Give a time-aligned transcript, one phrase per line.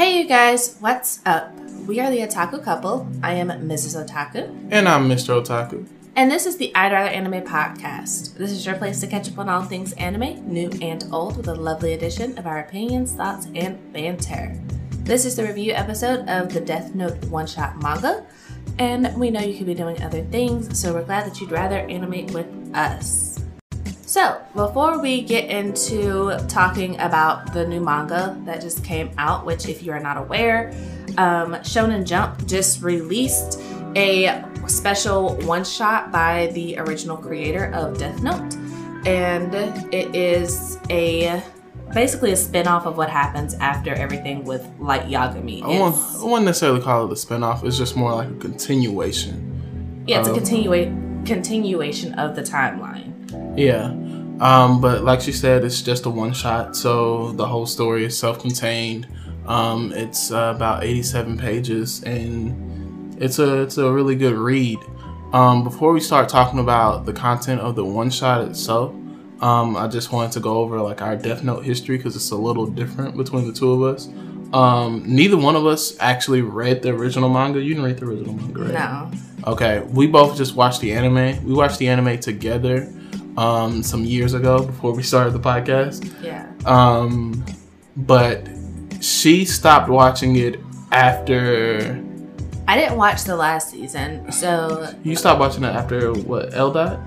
[0.00, 1.54] Hey, you guys, what's up?
[1.86, 3.06] We are the Otaku couple.
[3.22, 4.02] I am Mrs.
[4.02, 4.48] Otaku.
[4.70, 5.44] And I'm Mr.
[5.44, 5.86] Otaku.
[6.16, 8.34] And this is the I'd Rather Anime podcast.
[8.38, 11.48] This is your place to catch up on all things anime, new and old, with
[11.48, 14.58] a lovely addition of our opinions, thoughts, and banter.
[15.02, 18.24] This is the review episode of the Death Note one shot manga,
[18.78, 21.76] and we know you could be doing other things, so we're glad that you'd rather
[21.76, 23.29] animate with us.
[24.10, 29.68] So, before we get into talking about the new manga that just came out, which,
[29.68, 30.72] if you are not aware,
[31.16, 33.60] um, Shonen Jump just released
[33.94, 38.52] a special one shot by the original creator of Death Note.
[39.06, 39.54] And
[39.94, 41.40] it is a
[41.94, 45.62] basically a spin-off of what happens after everything with Light Yagami.
[45.62, 47.62] I I won't necessarily call it a spin-off.
[47.62, 50.02] It's just more like a continuation.
[50.08, 50.92] Yeah, it's a continua-
[51.24, 53.10] continuation of the timeline.
[53.56, 53.92] Yeah.
[54.40, 58.18] Um, but like she said, it's just a one shot, so the whole story is
[58.18, 59.06] self contained.
[59.46, 64.78] Um, it's uh, about 87 pages and it's a it's a really good read.
[65.32, 68.94] Um, before we start talking about the content of the one shot itself,
[69.40, 72.36] um, I just wanted to go over like our Death Note history because it's a
[72.36, 74.08] little different between the two of us.
[74.52, 77.60] Um, neither one of us actually read the original manga.
[77.60, 78.72] You didn't read the original manga, right?
[78.72, 79.10] No.
[79.52, 81.44] Okay, we both just watched the anime.
[81.44, 82.92] We watched the anime together
[83.40, 85.98] um, some years ago before we started the podcast.
[86.22, 86.46] Yeah.
[86.66, 87.44] Um,
[87.96, 88.46] but
[89.00, 90.60] she stopped watching it
[90.92, 92.02] after.
[92.68, 96.54] I didn't watch the last season, so You stopped watching it after what?
[96.54, 97.00] L dot.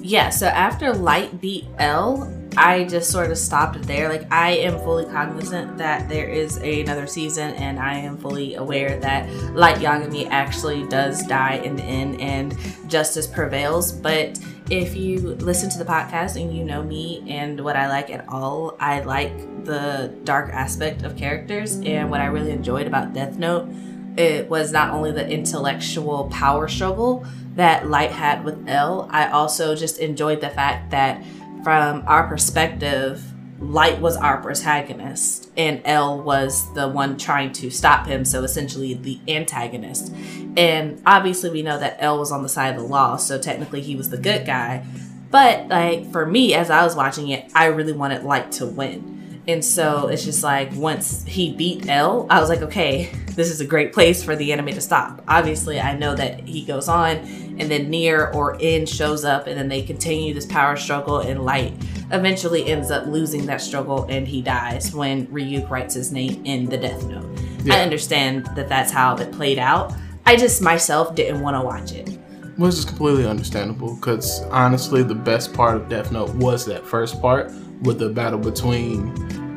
[0.00, 0.30] yeah.
[0.30, 4.08] So after Light beat L, I just sort of stopped there.
[4.08, 8.98] Like I am fully cognizant that there is another season, and I am fully aware
[9.00, 12.56] that Light Yagami actually does die in the end, and
[12.88, 13.92] justice prevails.
[13.92, 14.38] But
[14.70, 18.28] if you listen to the podcast and you know me and what I like at
[18.28, 23.38] all, I like the dark aspect of characters, and what I really enjoyed about Death
[23.38, 23.68] Note.
[24.16, 29.74] It was not only the intellectual power struggle that Light had with L, I also
[29.74, 31.22] just enjoyed the fact that
[31.62, 33.22] from our perspective,
[33.60, 38.94] Light was our protagonist and L was the one trying to stop him, so essentially
[38.94, 40.12] the antagonist.
[40.56, 43.80] And obviously, we know that L was on the side of the law, so technically
[43.80, 44.84] he was the good guy.
[45.30, 49.42] But, like, for me, as I was watching it, I really wanted Light to win.
[49.46, 53.60] And so it's just like once he beat L, I was like, okay, this is
[53.60, 55.22] a great place for the anime to stop.
[55.28, 57.18] Obviously, I know that he goes on,
[57.58, 61.44] and then Near or In shows up, and then they continue this power struggle, and
[61.44, 61.72] Light
[62.10, 66.66] eventually ends up losing that struggle, and he dies when Ryuk writes his name in
[66.66, 67.26] the Death Note.
[67.62, 67.74] Yeah.
[67.74, 69.92] I understand that that's how it played out.
[70.26, 72.18] I just myself didn't want to watch it.
[72.56, 77.20] Which is completely understandable because honestly, the best part of Death Note was that first
[77.20, 77.50] part
[77.82, 79.06] with the battle between,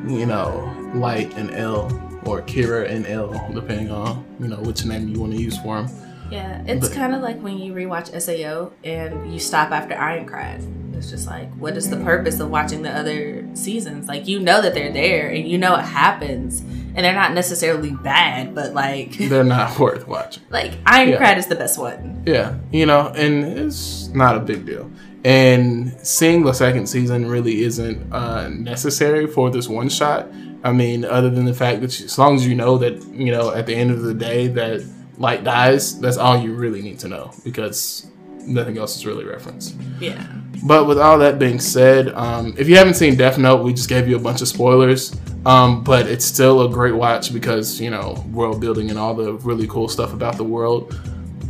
[0.09, 1.85] you know, Light and L
[2.25, 5.77] or Kira and L, depending on, you know, which name you want to use for
[5.77, 5.87] him.
[6.31, 10.95] Yeah, it's kind of like when you rewatch SAO and you stop after Aincrad.
[10.97, 14.07] It's just like, what is the purpose of watching the other seasons?
[14.07, 17.91] Like, you know that they're there and you know it happens, and they're not necessarily
[17.91, 20.43] bad, but like, They're not worth watching.
[20.49, 22.23] like Aincrad is the best one.
[22.25, 24.89] Yeah, you know, and it's not a big deal.
[25.23, 30.27] And seeing the second season really isn't uh, necessary for this one shot.
[30.63, 33.31] I mean, other than the fact that you, as long as you know that, you
[33.31, 34.81] know, at the end of the day that
[35.17, 38.07] Light dies, that's all you really need to know because
[38.47, 39.75] nothing else is really referenced.
[40.00, 40.25] Yeah,
[40.63, 43.89] But with all that being said, um, if you haven't seen Death Note, we just
[43.89, 45.16] gave you a bunch of spoilers.
[45.45, 49.33] Um, but it's still a great watch because you know world building and all the
[49.33, 51.00] really cool stuff about the world.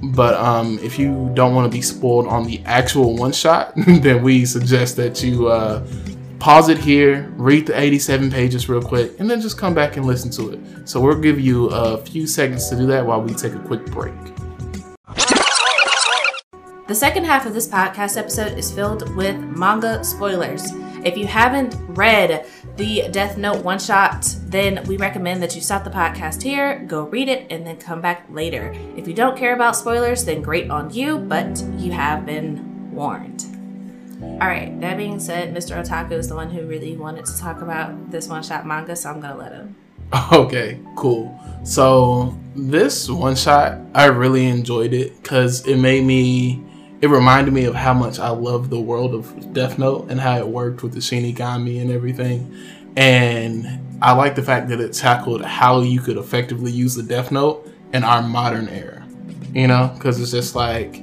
[0.04, 4.22] But um, if you don't want to be spoiled on the actual one shot, then
[4.22, 5.84] we suggest that you uh,
[6.40, 10.06] pause it here, read the 87 pages real quick, and then just come back and
[10.06, 10.88] listen to it.
[10.88, 13.86] So we'll give you a few seconds to do that while we take a quick
[13.86, 14.14] break.
[16.88, 20.72] The second half of this podcast episode is filled with manga spoilers.
[21.04, 22.46] If you haven't read
[22.78, 27.04] the Death Note one shot, then we recommend that you stop the podcast here, go
[27.04, 28.74] read it, and then come back later.
[28.96, 33.57] If you don't care about spoilers, then great on you, but you have been warned.
[34.40, 35.84] All right, that being said, Mr.
[35.84, 39.10] Otaku is the one who really wanted to talk about this one shot manga, so
[39.10, 39.76] I'm gonna let him.
[40.32, 41.38] Okay, cool.
[41.64, 46.64] So this one shot, I really enjoyed it because it made me.
[47.02, 50.38] It reminded me of how much I love the world of Death Note and how
[50.38, 52.56] it worked with the Shinigami and everything.
[52.96, 57.32] And I like the fact that it tackled how you could effectively use the Death
[57.32, 59.04] Note in our modern era.
[59.54, 61.02] You know, because it's just like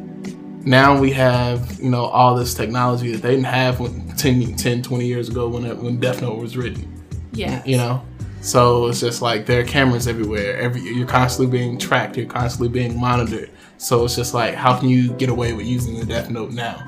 [0.65, 4.83] now we have you know all this technology that they didn't have when 10, 10
[4.83, 6.91] 20 years ago when it, when Death Note was written.
[7.33, 7.63] Yeah.
[7.65, 8.03] You know,
[8.41, 10.57] So it's just like there are cameras everywhere.
[10.59, 12.17] Every you're constantly being tracked.
[12.17, 13.51] You're constantly being monitored.
[13.79, 16.85] So it's just like, how can you get away with using the Death Note now?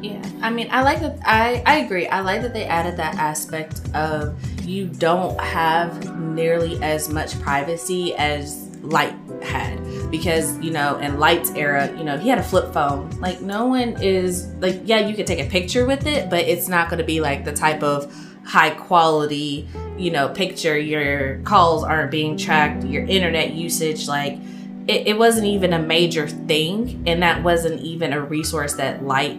[0.00, 1.18] Yeah, I mean, I like that.
[1.24, 2.06] I I agree.
[2.06, 8.14] I like that they added that aspect of you don't have nearly as much privacy
[8.14, 9.78] as Light had
[10.10, 13.10] because you know in Light's era, you know he had a flip phone.
[13.20, 16.68] Like no one is like yeah, you could take a picture with it, but it's
[16.68, 18.14] not going to be like the type of
[18.44, 20.78] high quality you know picture.
[20.78, 22.84] Your calls aren't being tracked.
[22.84, 24.38] Your internet usage like.
[24.86, 29.38] It, it wasn't even a major thing, and that wasn't even a resource that Light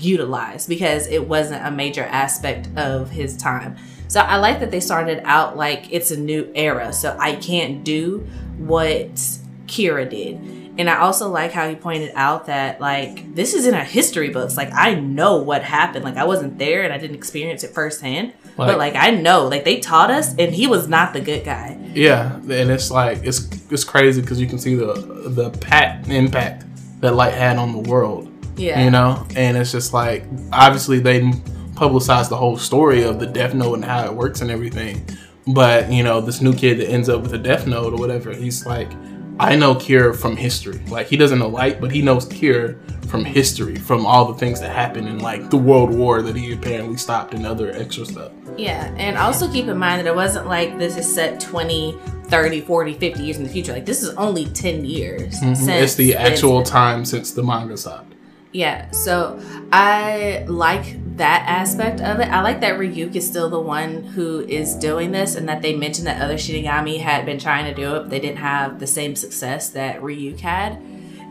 [0.00, 3.76] utilized because it wasn't a major aspect of his time.
[4.08, 6.92] So I like that they started out like it's a new era.
[6.92, 8.26] So I can't do
[8.58, 10.36] what Kira did.
[10.78, 14.28] And I also like how he pointed out that like this is in our history
[14.28, 14.56] books.
[14.56, 16.04] Like I know what happened.
[16.04, 18.34] Like I wasn't there and I didn't experience it firsthand.
[18.58, 21.44] Like, but like I know, like they taught us, and he was not the good
[21.44, 21.78] guy.
[21.94, 24.94] Yeah, and it's like it's it's crazy because you can see the
[25.28, 26.64] the pat impact
[27.00, 28.32] that light had on the world.
[28.56, 31.32] Yeah, you know, and it's just like obviously they
[31.74, 35.06] publicized the whole story of the Death Note and how it works and everything.
[35.46, 38.32] But you know, this new kid that ends up with a Death Note or whatever,
[38.32, 38.90] he's like,
[39.38, 40.78] I know Kira from history.
[40.88, 44.60] Like he doesn't know Light, but he knows Kira from history, from all the things
[44.60, 48.32] that happened in like the World War that he apparently stopped and other extra stuff.
[48.56, 52.62] Yeah, and also keep in mind that it wasn't like this is set 20, 30,
[52.62, 53.72] 40, 50 years in the future.
[53.72, 55.40] Like this is only 10 years.
[55.40, 55.68] Mm-hmm.
[55.68, 58.14] it's the actual time since the manga stopped.
[58.52, 59.38] Yeah, so
[59.70, 62.28] I like that aspect of it.
[62.28, 65.74] I like that Ryuk is still the one who is doing this and that they
[65.74, 68.86] mentioned that other Shinigami had been trying to do it, but they didn't have the
[68.86, 70.78] same success that Ryuk had.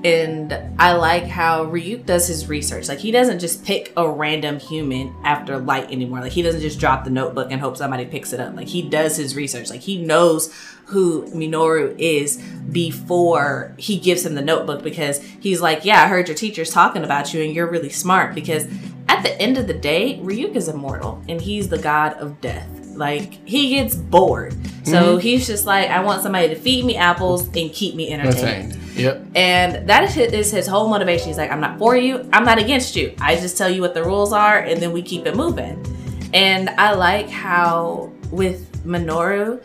[0.03, 2.87] And I like how Ryuk does his research.
[2.87, 6.19] Like he doesn't just pick a random human after light anymore.
[6.19, 8.55] Like he doesn't just drop the notebook and hope somebody picks it up.
[8.55, 9.71] Like he does his research.
[9.71, 10.53] Like he knows
[10.85, 12.37] who Minoru is
[12.71, 17.03] before he gives him the notebook because he's like, Yeah, I heard your teacher's talking
[17.03, 18.35] about you and you're really smart.
[18.35, 18.67] Because
[19.07, 22.67] at the end of the day, Ryuk is immortal and he's the god of death.
[22.95, 24.53] Like he gets bored.
[24.53, 24.91] Mm-hmm.
[24.91, 28.75] So he's just like, I want somebody to feed me apples and keep me entertained.
[28.95, 29.27] Yep.
[29.35, 31.27] And that is his, is his whole motivation.
[31.27, 32.27] He's like, I'm not for you.
[32.31, 33.13] I'm not against you.
[33.19, 35.85] I just tell you what the rules are and then we keep it moving.
[36.33, 39.63] And I like how with Minoru,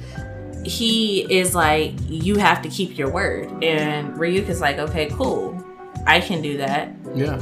[0.67, 3.65] he is like, you have to keep your word.
[3.65, 5.65] And Ryuk is like, okay, cool.
[6.07, 6.93] I can do that.
[7.15, 7.39] Yeah.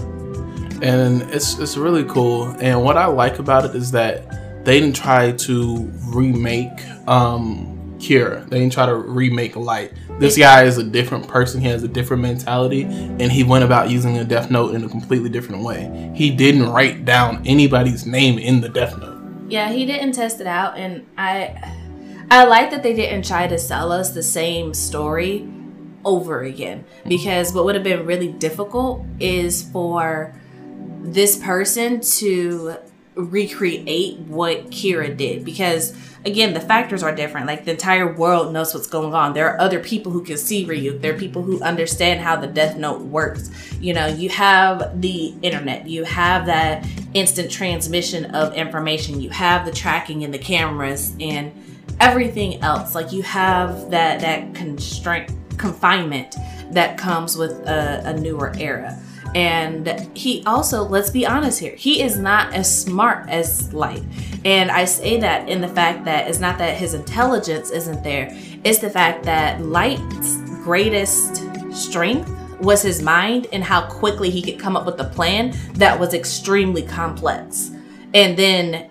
[0.82, 2.54] And it's it's really cool.
[2.60, 5.76] And what I like about it is that they didn't try to
[6.06, 8.48] remake um Kira.
[8.48, 9.92] They didn't try to remake Light.
[10.18, 11.60] This guy is a different person.
[11.60, 14.88] He has a different mentality, and he went about using a Death Note in a
[14.88, 16.12] completely different way.
[16.14, 19.18] He didn't write down anybody's name in the Death Note.
[19.48, 21.74] Yeah, he didn't test it out, and I
[22.30, 25.48] I like that they didn't try to sell us the same story
[26.04, 30.34] over again because what would have been really difficult is for
[31.02, 32.76] this person to
[33.18, 35.44] recreate what Kira did.
[35.44, 37.46] Because again the factors are different.
[37.46, 39.32] Like the entire world knows what's going on.
[39.32, 42.46] There are other people who can see Ryuk there are people who understand how the
[42.46, 43.50] death note works.
[43.80, 45.88] You know you have the internet.
[45.88, 49.20] You have that instant transmission of information.
[49.20, 51.52] You have the tracking and the cameras and
[51.98, 52.94] everything else.
[52.94, 56.36] Like you have that that constraint confinement
[56.70, 58.96] that comes with a, a newer era
[59.34, 64.02] and he also let's be honest here he is not as smart as light
[64.44, 68.28] and i say that in the fact that it's not that his intelligence isn't there
[68.64, 71.42] it's the fact that light's greatest
[71.72, 72.30] strength
[72.60, 76.14] was his mind and how quickly he could come up with a plan that was
[76.14, 77.70] extremely complex.
[78.14, 78.90] And then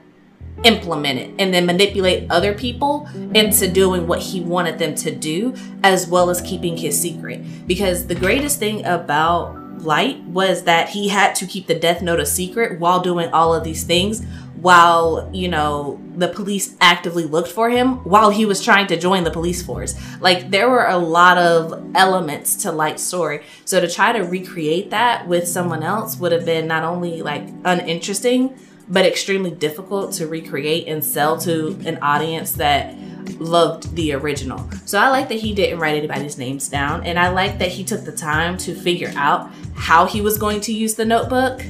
[0.63, 5.53] implement it and then manipulate other people into doing what he wanted them to do
[5.84, 7.67] as well as keeping his secret.
[7.67, 12.19] Because the greatest thing about light was that he had to keep the death note
[12.19, 14.25] a secret while doing all of these things
[14.57, 19.24] while you know the police actively looked for him while he was trying to join
[19.24, 19.96] the police force.
[20.19, 23.43] Like there were a lot of elements to light's story.
[23.65, 27.48] So to try to recreate that with someone else would have been not only like
[27.65, 28.57] uninteresting
[28.89, 32.96] but extremely difficult to recreate and sell to an audience that
[33.39, 34.69] loved the original.
[34.86, 37.84] So I like that he didn't write anybody's names down, and I like that he
[37.84, 41.62] took the time to figure out how he was going to use the notebook,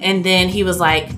[0.00, 1.10] and then he was like,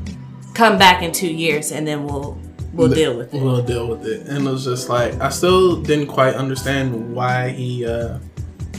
[0.54, 2.38] "Come back in two years, and then we'll."
[2.72, 3.40] We'll deal with it.
[3.40, 7.50] We'll deal with it, and it was just like I still didn't quite understand why
[7.50, 8.18] he uh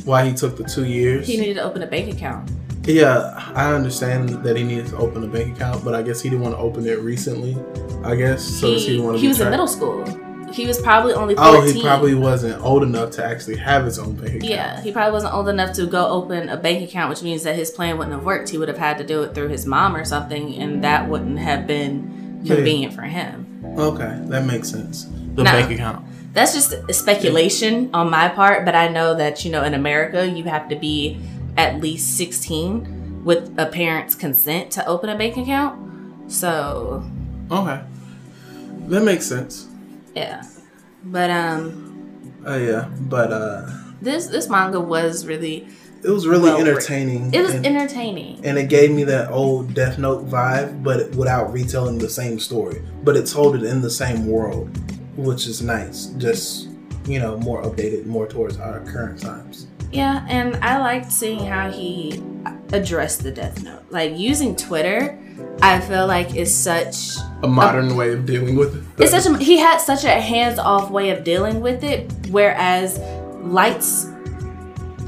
[0.03, 1.25] why he took the two years.
[1.25, 2.51] He needed to open a bank account.
[2.84, 6.29] Yeah, I understand that he needed to open a bank account, but I guess he
[6.29, 7.57] didn't want to open it recently.
[8.03, 8.67] I guess so.
[8.67, 9.41] He, he, he was tracked.
[9.41, 10.03] in middle school.
[10.55, 14.13] He was probably only Oh, he probably wasn't old enough to actually have his own
[14.13, 14.43] bank account.
[14.45, 17.55] Yeah, he probably wasn't old enough to go open a bank account, which means that
[17.55, 18.50] his plan wouldn't have worked.
[18.50, 21.39] He would have had to do it through his mom or something, and that wouldn't
[21.39, 22.55] have been Yeah.
[22.55, 23.45] convenient for him.
[23.77, 25.07] Okay, that makes sense.
[25.35, 25.51] The Nah.
[25.51, 26.05] bank account.
[26.33, 30.45] That's just speculation on my part, but I know that, you know, in America, you
[30.45, 31.17] have to be
[31.57, 35.75] at least 16 with a parent's consent to open a bank account.
[36.27, 37.03] So,
[37.51, 37.79] Okay,
[38.88, 39.67] that makes sense.
[40.15, 40.43] Yeah.
[41.03, 41.91] But um
[42.45, 43.67] Oh yeah, but uh,
[44.01, 45.67] this this manga was really
[46.03, 47.34] it was really Well, entertaining.
[47.34, 48.45] it was and, entertaining.
[48.45, 52.84] and it gave me that old Death Note vibe, but without retelling the same story.
[53.03, 54.69] But it told it in the same world,
[55.17, 56.07] which is nice.
[56.17, 56.69] Just
[57.07, 59.67] you know, more updated, more towards our current times.
[59.91, 62.22] Yeah, and I liked seeing how he
[62.74, 63.84] addressed the Death Note.
[63.89, 65.17] Like using Twitter,
[65.62, 68.84] I feel like is such A modern way of dealing with it.
[69.01, 73.00] it's such a he had such a hands-off way of dealing with it, whereas
[73.42, 74.08] Light's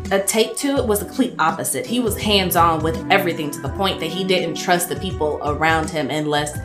[0.10, 1.86] a take to it was the complete opposite.
[1.86, 5.90] He was hands-on with everything to the point that he didn't trust the people around
[5.90, 6.58] him unless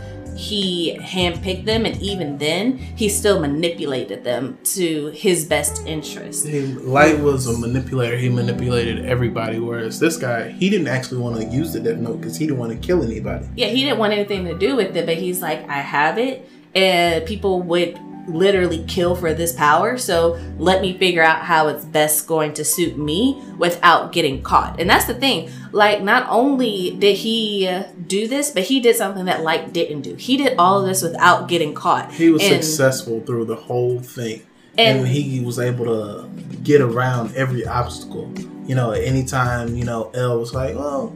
[0.42, 6.46] he handpicked them, and even then, he still manipulated them to his best interest.
[6.46, 8.16] He, Light was a manipulator.
[8.16, 9.58] He manipulated everybody.
[9.58, 12.58] Whereas this guy, he didn't actually want to use the Death Note because he didn't
[12.58, 13.46] want to kill anybody.
[13.56, 16.49] yeah, he didn't want anything to do with it, but he's like, I have it,
[16.75, 17.99] and people would
[18.29, 19.99] literally kill for this power.
[19.99, 24.81] So let me figure out how it's best going to suit me without getting caught.
[24.81, 25.50] And that's the thing.
[25.73, 30.14] Like, not only did he do this, but he did something that Light didn't do.
[30.14, 32.12] He did all of this without getting caught.
[32.12, 34.43] He was And- successful through the whole thing.
[34.79, 36.29] And- And, he was able to
[36.62, 38.33] get around every obstacle.
[38.67, 41.12] You know, anytime, you know, L was like, well,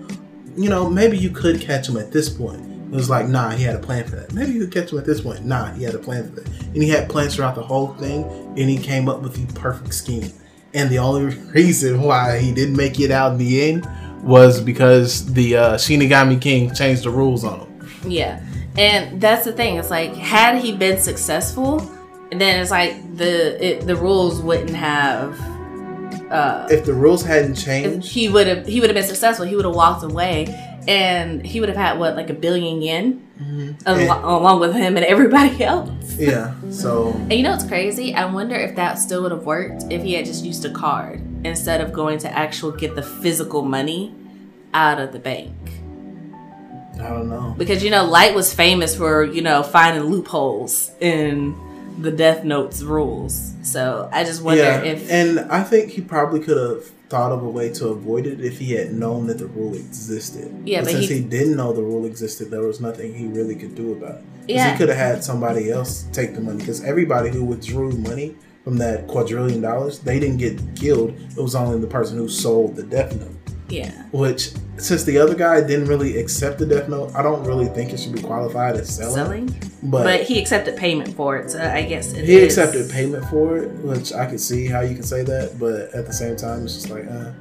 [0.57, 2.63] you know, maybe you could catch him at this point.
[2.87, 4.33] It was like, nah, he had a plan for that.
[4.33, 5.45] Maybe you could catch him at this point.
[5.45, 6.49] Nah, he had a plan for that.
[6.49, 9.93] And he had plans throughout the whole thing, and he came up with the perfect
[9.93, 10.33] scheme.
[10.73, 13.89] And the only reason why he didn't make it out in the end
[14.23, 17.91] was because the uh, Shinigami King changed the rules on him.
[18.07, 18.45] Yeah.
[18.79, 19.77] And that's the thing.
[19.77, 21.79] It's like had he been successful,
[22.31, 25.39] then it's like the it, the rules wouldn't have
[26.31, 29.47] uh If the rules hadn't changed, he would have he would have been successful.
[29.47, 33.27] He would have walked away and he would have had what like a billion yen
[33.41, 33.89] mm-hmm.
[33.89, 36.17] al- along with him and everybody else.
[36.19, 36.55] yeah.
[36.71, 38.15] So And you know what's crazy?
[38.15, 41.21] I wonder if that still would have worked if he had just used a card
[41.45, 44.15] instead of going to actual get the physical money
[44.75, 45.53] out of the bank.
[46.99, 47.55] I don't know.
[47.59, 51.55] because you know light was famous for you know finding loopholes in
[52.01, 56.41] the death notes rules so i just wonder yeah, if and I think he probably
[56.41, 59.47] could have thought of a way to avoid it if he had known that the
[59.47, 60.53] rule existed.
[60.65, 63.55] Yeah, but since he- he, didn't know the rule existed, there was nothing he really
[63.55, 64.25] could do about it.
[64.49, 64.73] Yeah.
[64.73, 68.79] he could have had somebody else take the money because everybody who withdrew money from
[68.79, 71.11] that quadrillion dollars, they didn't get killed.
[71.37, 73.31] It was only the person who sold the death note.
[73.69, 77.67] Yeah Which, since the other guy didn't really accept the death note, I don't really
[77.67, 79.15] think it should be qualified as selling.
[79.15, 79.47] selling
[79.83, 83.25] But, but he accepted payment for it so i guess it he is- accepted payment
[83.27, 86.37] for it, which I could see how you can say that, but at the same
[86.37, 87.33] time, it's just like, uh,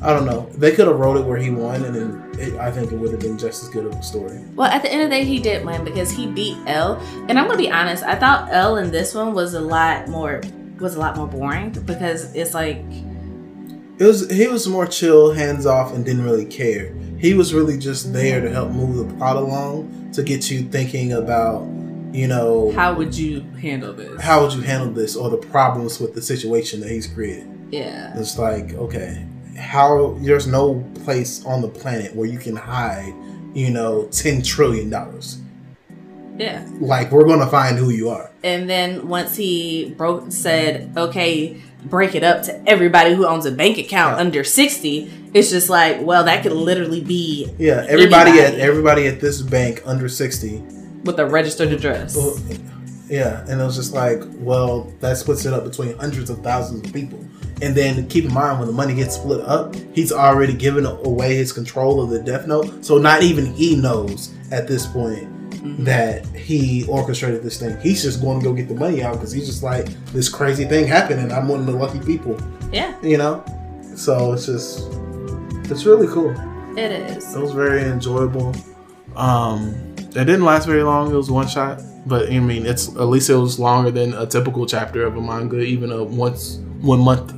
[0.00, 0.48] I don't know.
[0.54, 2.08] They could have wrote it where he won, and then
[2.38, 4.38] it, I think it would have been just as good of a story.
[4.54, 6.94] well at the end of the day he did win because he beat l
[7.28, 10.40] and i'm gonna be honest i thought l in this one was a lot more
[10.78, 12.84] was a lot more boring because it's like
[13.98, 16.94] It was he was more chill, hands off, and didn't really care.
[17.18, 21.12] He was really just there to help move the plot along to get you thinking
[21.12, 21.66] about,
[22.12, 25.98] you know, how would you handle this how would you handle this or the problems
[26.00, 27.48] with the situation that he's created.
[27.70, 29.26] yeah It's like, okay,
[29.58, 33.12] how there's no place on the planet where you can hide,
[33.52, 35.38] you know, ten trillion dollars.
[36.38, 38.30] yeah Like we're gonna find who you are.
[38.44, 43.52] And then once he broke, said, "Okay, break it up to everybody who owns a
[43.52, 44.20] bank account Yeah.
[44.20, 49.20] under 60." It's just like, well, that could literally be Yeah, everybody at everybody at
[49.20, 50.62] this bank under sixty.
[51.04, 52.16] with a registered address.
[52.16, 52.38] Well,
[53.08, 56.86] yeah, and it was just like, well, that splits it up between hundreds of thousands
[56.86, 57.18] of people.
[57.62, 61.34] And then keep in mind when the money gets split up, he's already given away
[61.36, 62.84] his control of the Death Note.
[62.84, 65.28] So not even he knows at this point
[65.84, 67.78] that he orchestrated this thing.
[67.80, 70.64] He's just going to go get the money out because he's just like, this crazy
[70.64, 72.38] thing happened and I'm one of the lucky people,
[72.72, 73.44] Yeah, you know?
[73.96, 74.86] So it's just,
[75.70, 76.30] it's really cool.
[76.78, 77.34] it is.
[77.34, 78.54] It was very enjoyable.
[79.16, 81.10] Um, it didn't last very long.
[81.12, 84.26] It was one shot, but I mean, it's at least it was longer than a
[84.26, 85.58] typical chapter of a manga.
[85.60, 87.32] Even a once one month,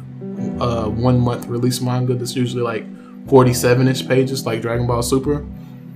[0.60, 2.84] uh, one month release manga that's usually like
[3.28, 5.44] forty seven ish pages, like Dragon Ball Super.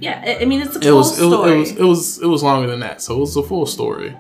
[0.04, 1.52] Yeah, I I mean, it's a It cool was it was, story.
[1.52, 4.11] it was it was it was longer than that, so it was a full story.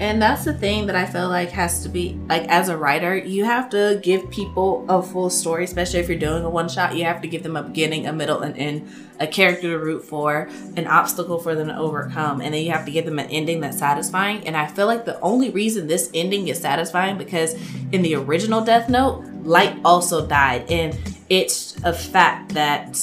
[0.00, 3.14] And that's the thing that I feel like has to be like as a writer,
[3.16, 6.96] you have to give people a full story, especially if you're doing a one shot.
[6.96, 10.02] You have to give them a beginning, a middle, and end, a character to root
[10.04, 13.28] for, an obstacle for them to overcome, and then you have to give them an
[13.30, 14.38] ending that's satisfying.
[14.46, 17.54] And I feel like the only reason this ending is satisfying because
[17.92, 22.96] in the original Death Note, Light also died, and it's a fact that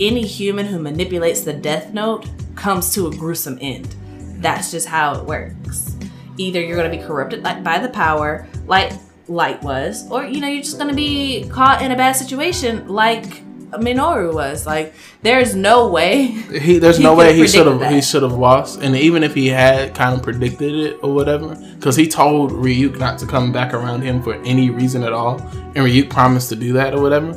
[0.00, 2.26] any human who manipulates the Death Note
[2.56, 3.94] comes to a gruesome end.
[4.38, 5.96] That's just how it works.
[6.38, 8.92] Either you're going to be corrupted by the power, like
[9.28, 12.88] Light was, or you know you're just going to be caught in a bad situation,
[12.88, 13.44] like
[13.78, 14.66] Minoru was.
[14.66, 16.26] Like, there's no way.
[16.60, 18.80] He there's he no way he should have he should have lost.
[18.80, 22.98] And even if he had kind of predicted it or whatever, because he told Ryuk
[22.98, 26.56] not to come back around him for any reason at all, and Ryuk promised to
[26.56, 27.32] do that or whatever.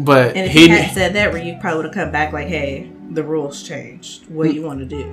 [0.00, 2.46] But and if he, he had said that, Ryuk probably would have come back like,
[2.46, 4.28] "Hey, the rules changed.
[4.28, 5.04] What do you want to do?"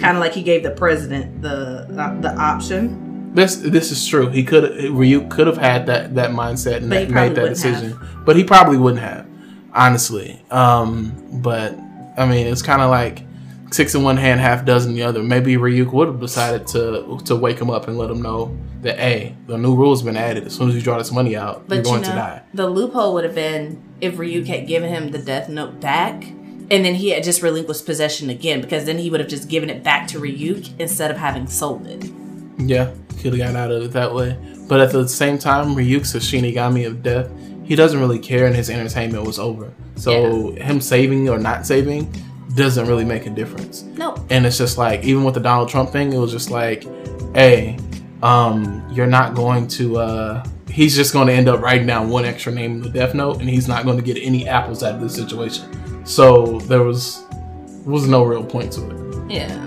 [0.00, 3.34] Kind of like he gave the president the uh, the option.
[3.34, 4.28] This this is true.
[4.28, 8.24] He could Ryuk could have had that that mindset and that, made that decision, have.
[8.24, 9.26] but he probably wouldn't have,
[9.72, 10.40] honestly.
[10.50, 11.76] Um, but
[12.16, 13.22] I mean, it's kind of like
[13.70, 15.22] six in one hand, half dozen the other.
[15.22, 18.98] Maybe Ryuk would have decided to to wake him up and let him know that
[18.98, 20.44] hey, the new rule's been added.
[20.44, 22.42] As soon as you draw this money out, but you're going you know, to die.
[22.54, 26.24] The loophole would have been if Ryuk had given him the Death Note back,
[26.70, 29.70] and then he had just relinquished possession again, because then he would have just given
[29.70, 32.10] it back to Ryuk instead of having sold it.
[32.58, 34.36] Yeah, could have gotten out of it that way.
[34.68, 37.30] But at the same time, Ryuk's a Shinigami of death.
[37.64, 39.72] He doesn't really care, and his entertainment was over.
[39.96, 40.64] So yeah.
[40.64, 42.12] him saving or not saving
[42.54, 43.82] doesn't really make a difference.
[43.82, 44.24] No.
[44.30, 46.84] And it's just like even with the Donald Trump thing, it was just like,
[47.34, 47.78] hey,
[48.22, 49.98] um, you're not going to.
[49.98, 53.14] Uh, he's just going to end up writing down one extra name in the Death
[53.14, 56.04] Note, and he's not going to get any apples out of this situation.
[56.04, 57.24] So there was
[57.84, 59.30] was no real point to it.
[59.30, 59.64] Yeah.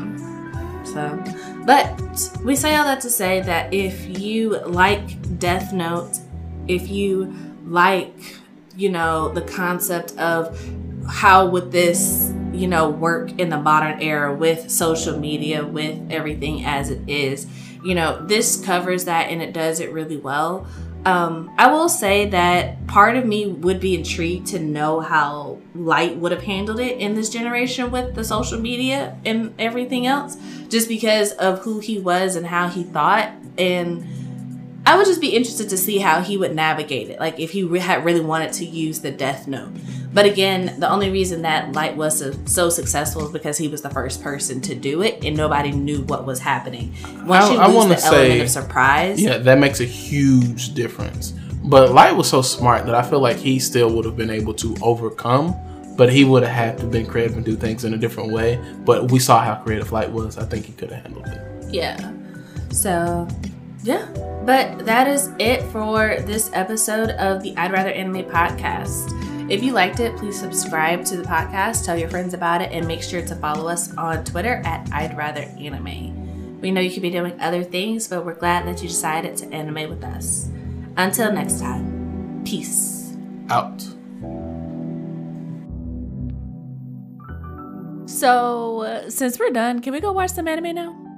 [0.83, 1.23] So,
[1.65, 6.19] but we say all that to say that if you like Death Note,
[6.67, 7.33] if you
[7.65, 8.35] like,
[8.75, 10.59] you know, the concept of
[11.07, 16.65] how would this you know work in the modern era with social media with everything
[16.65, 17.47] as it is
[17.83, 20.67] you know this covers that and it does it really well
[21.05, 26.17] um, I will say that part of me would be intrigued to know how Light
[26.17, 30.37] would have handled it in this generation with the social media and everything else,
[30.69, 33.31] just because of who he was and how he thought.
[33.57, 34.05] And
[34.85, 37.63] I would just be interested to see how he would navigate it, like if he
[37.63, 39.71] re- had really wanted to use the Death Note.
[40.13, 43.81] But again, the only reason that Light was so, so, successful is because he was
[43.81, 46.93] the first person to do it, and nobody knew what was happening.
[47.25, 51.33] Once I, you lose the say, element of surprise, yeah, that makes a huge difference.
[51.63, 54.53] But Light was so smart that I feel like he still would have been able
[54.55, 55.55] to overcome.
[55.97, 58.59] But he would have had to been creative and do things in a different way.
[58.85, 60.37] But we saw how creative Light was.
[60.37, 61.73] I think he could have handled it.
[61.73, 62.13] Yeah.
[62.71, 63.27] So,
[63.83, 64.05] yeah.
[64.45, 69.17] But that is it for this episode of the I'd Rather Anime podcast.
[69.51, 72.87] If you liked it, please subscribe to the podcast, tell your friends about it, and
[72.87, 76.59] make sure to follow us on Twitter at I'd Rather Anime.
[76.61, 79.51] We know you could be doing other things, but we're glad that you decided to
[79.53, 80.49] anime with us.
[80.95, 83.17] Until next time, peace.
[83.49, 83.81] Out.
[88.07, 91.10] So, since we're done, can we go watch some anime now?